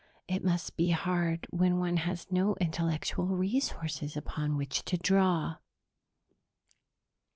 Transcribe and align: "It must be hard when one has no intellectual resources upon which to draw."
"It 0.27 0.43
must 0.43 0.75
be 0.77 0.89
hard 0.89 1.45
when 1.51 1.77
one 1.77 1.97
has 1.97 2.25
no 2.31 2.55
intellectual 2.55 3.27
resources 3.27 4.17
upon 4.17 4.57
which 4.57 4.83
to 4.85 4.97
draw." 4.97 5.57